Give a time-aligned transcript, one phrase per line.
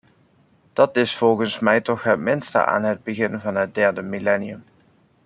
[0.73, 4.63] Dat is volgens mij toch het minste aan het begin van het derde millennium.